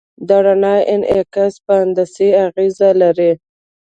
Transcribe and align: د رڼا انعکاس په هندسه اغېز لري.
د 0.27 0.29
رڼا 0.45 0.75
انعکاس 0.93 1.53
په 1.65 1.73
هندسه 1.81 2.27
اغېز 2.45 2.75
لري. 3.01 3.31